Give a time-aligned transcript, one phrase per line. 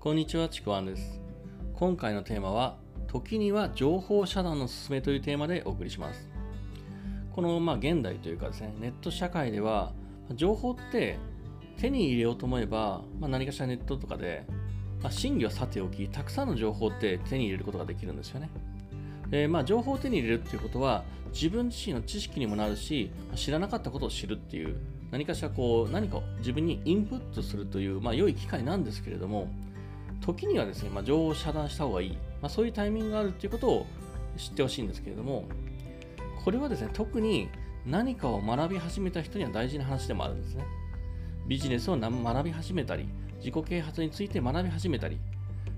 [0.00, 1.20] こんにちは、ちくわんです。
[1.74, 6.26] 今回のテーマは、時には情報遮断のすすめというテーマでお送りします。
[7.34, 9.92] この、まあ、現代というかですね、ネット社会では、
[10.36, 11.18] 情報って
[11.76, 14.46] 手に入れようと思えば、まあ、何かしらネットとかで、
[15.02, 18.48] まあ、真偽はさておき、たくさんの情報って手に入れることができるんですよね。
[19.28, 24.78] でまあ、情報を手に入れるっていうことは、自分自身の知識にもなるし、知らなかったことを知るっていう、
[25.10, 29.46] 何かしらこう、何かを自分にインプットするという、まあ、良い機会なんですけれども、
[30.20, 32.10] 時にはですね、まあ、情報を遮断した方がいい、
[32.40, 33.86] まあ、そういうタイミングがあるっていうことを
[34.36, 35.44] 知ってほしいんですけれども、
[36.44, 37.48] これはですね、特に
[37.86, 40.64] 何かを学び始めた人には大事な話でもあるんですね。
[41.46, 45.18] ビジネスを学び始めたり、自己啓発について学び始めたり、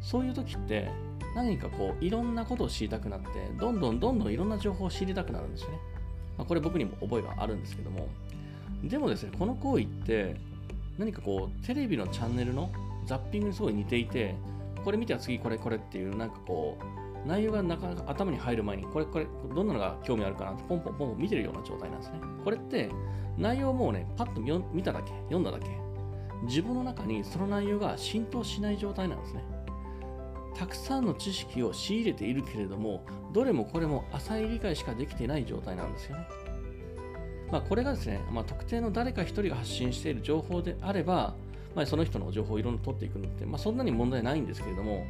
[0.00, 0.90] そういう時って
[1.34, 5.78] 何かこういろんなことを知りたくなって、どんどんどんどんいろんな情報を知りたくなるんですよね。
[6.38, 8.08] まあ、これ僕にも覚えがあるんですけども、
[8.84, 10.36] でもですね、この行為って
[10.98, 12.70] 何かこうテレビのチャンネルの
[13.08, 14.34] ザッピングにすごい似ていて、
[14.84, 16.78] これ見ては次これこれっていうなんかこ
[17.24, 22.20] う内容がなかなか頭に入る前にこれこれどんなのが興味あるかなってポンポンポンポン見てるような状態なんですね。
[22.44, 22.90] これって
[23.38, 24.40] 内容もうね、パッと
[24.72, 25.66] 見ただけ、読んだだけ、
[26.44, 29.42] 自分の中にその内容が浸透しない状態なんですね。
[30.56, 36.26] たくさんの知識を仕入れているけれども、どれもこれも浅い理解しかできてない状態なんですよね。
[37.50, 41.34] まあ、これがですね、まあ、特定の誰か一人が発信している情報であれば、
[41.78, 45.06] まあ、その人の情報をいろいろ取っていくのって、まあ、そんなに問題ないんですけれども、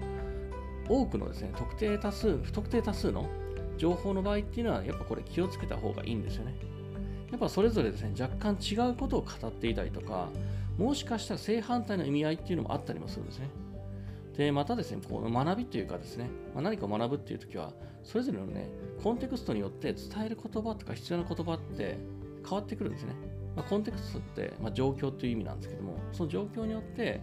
[0.86, 3.26] 多くのですね、特定多数、不特定多数の
[3.78, 6.54] 情報の場合っていうのは、やっぱこれ気をつけた方がいいんですよね。
[7.30, 10.28] やっぱそれぞれですね、若干違うことを語っていたりとか、
[10.76, 13.48] もしかしたら正反対の意味合いっていうのもあったりもするんですね。
[14.36, 17.72] で、またですね、この学びというかですね、まあ、何かを学ぶっていうときは、
[18.04, 18.68] それぞれのね、
[19.02, 21.96] コンテクストによって伝える言葉とか必要な言葉って
[22.46, 23.14] 変わってくるんですね。
[23.58, 27.20] まあ、コンテクストって、まあ、状況という意味なんですけども、その状況によって、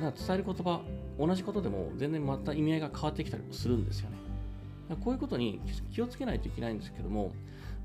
[0.00, 0.80] まあ、伝える言葉、
[1.18, 4.16] 同じことでも全然また意味合いが変わってきたりするんですよね。
[5.04, 5.60] こういうことに
[5.92, 7.32] 気をつけないといけないんですけども、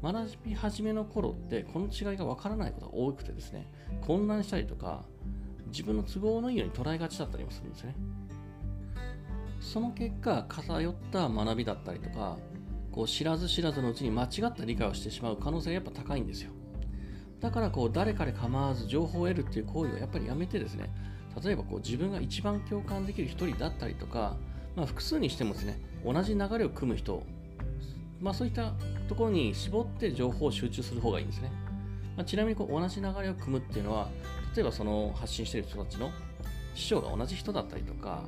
[0.02, 3.70] 学び始めの頃ってこの違いがわからないことが多くてですね、
[4.02, 5.04] 混乱したりとか、
[5.68, 7.96] 自分の都合のいいように捉えがちだったりもするんですね。
[9.60, 12.38] その結果、偏った学びだったりとか、
[12.90, 16.52] こう知らず知らずのうちに間違った理解をしてしまう可能性がやっぱ高いんですよ。
[17.40, 20.90] だからこう誰かで構わず情報を得るっていう行為をやっぱりやめてですね、
[21.44, 24.36] 例えばこう自分が一番共感できる一人だったりとか、
[24.76, 27.24] まあ、複数にしてもですね、同じ流れを組む人、
[28.20, 28.74] まあ、そういった
[29.08, 31.52] ところに絞って情報を集中する方がいいんですね。
[32.16, 34.10] まあ、ちなみにこう同じ流れを組むっていうのは、
[34.56, 36.10] 例えばその発信している人たちの
[36.74, 38.24] 師匠が同じ人だったりとか、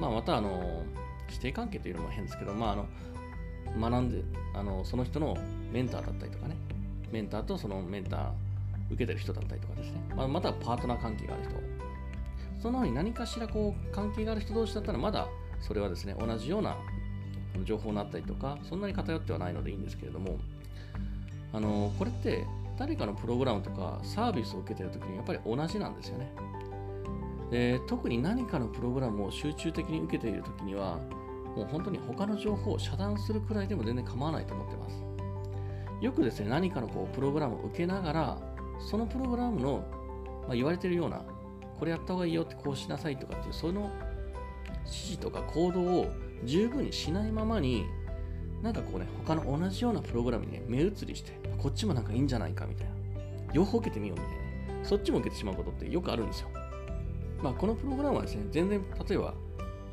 [0.00, 0.82] まあ、またあの
[1.28, 4.24] 師弟関係というのも変ですけど、まあ、あの学んで
[4.54, 5.36] あのその人の
[5.72, 6.56] メンターだったりとかね、
[7.10, 8.30] メンターとそのメンター
[8.90, 11.52] 受けてる人だったりとかですね、まあ、またはパートナー関係がある人、
[12.62, 15.28] そのように何かしらこう関係がある人同士だったらまだ
[15.60, 16.76] それはですね、同じような
[17.64, 20.38] 情報になったりとか、そんなに偏ってはないのでいいんですけれども、
[21.52, 22.46] あのこれって
[22.78, 26.32] 誰かのプログラムとかサービスを受けてるときにやっぱり同じなんですよね。
[27.50, 30.98] で特に何かのプログラムを集中的に受けているときには、
[31.56, 35.07] もう本当に他の情報を遮断するくらいでも全然構わないと思ってます。
[36.00, 38.38] よくですね、何かのこうプログラムを受けながら、
[38.78, 39.84] そのプログラムの、
[40.46, 41.22] まあ、言われてるような、
[41.78, 43.90] これやった方がいいよってこうしなさいとかっていう、その
[44.84, 46.06] 指示とか行動を
[46.44, 47.84] 十分にしないままに、
[48.62, 52.92] なんかこうね、他の同じようなプログラムにね、目移りして、こっちもなんかいいんじゃないかみたいな。
[53.52, 54.84] 両方受けてみようみたいな。
[54.84, 56.48] そっちも受けてしまうことってよくあるんですよ。
[57.42, 59.34] まあ、このプログラムはですね、全然、例えば、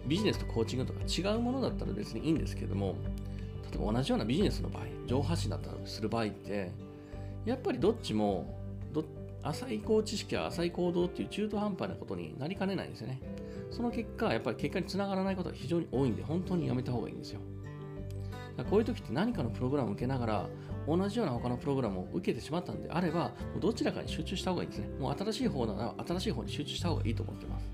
[0.07, 2.95] ビジネスとコーチングとか違うものだったら別にいいんですけども、
[3.71, 6.71] 例えば同じようなビジネスの場合、情報発信だったりする場合って、
[7.45, 8.55] やっぱりどっちも、
[9.43, 13.21] 浅いこう知識や浅い行動っていう中途半端なことになりかねないんですよね。
[13.69, 17.39] その結果、やっぱり結果につながらないことが非常に多いんで、本当にやめた方がいいんですよ。
[18.69, 20.49] こういう時って何かのプログラムを受けながら、
[20.87, 24.87] 同じような他のプログラムを受けてしまったんであれば、どちらかに集中した方がいいんですね。
[24.99, 27.67] もう新しい方なら新しい方に集中した方がいいと思ってます。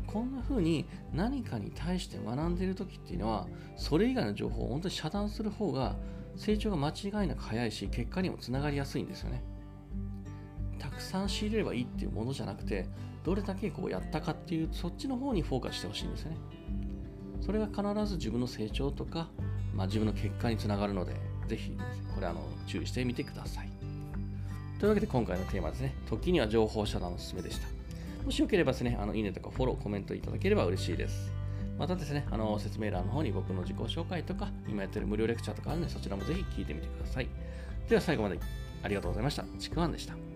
[0.00, 3.46] こんな風に何かに対して学んでいる時っていうのは、
[3.76, 5.96] それ以外の情報を本当に遮断する方が
[6.36, 9.42] 成長が間違いなく早いし、結果にもつながりやすいんですよね。
[10.78, 12.86] たくさん仕入れればいいっていうものじゃなくて、
[13.24, 16.36] どれだけこうやったかっていう、そっちの方にフォーカスしてほしいんですよね。
[17.40, 19.28] それが必ず自分の成長とか、
[19.74, 21.14] まあ、自分の結果につながるので、
[21.48, 21.76] ぜひ、
[22.14, 23.70] これあの注意してみてください。
[24.78, 27.85] というわけで今回のテーマですね、時には情報遮断おすすめでした。
[28.26, 31.32] もしよければですね、あのいいねとかフォロー、コメントいただければ嬉しいです。
[31.78, 37.28] またですね、あの説明欄の方に僕の自己紹介とか、今やってる無料レクチャーとかあるので、そちらもぜひ聞いてみてください。
[37.88, 38.40] では最後まで
[38.82, 39.44] ありがとうございました。
[39.60, 40.35] ちくわんでした。